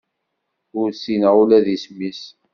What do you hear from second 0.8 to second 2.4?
ssineɣ ula d isem-is.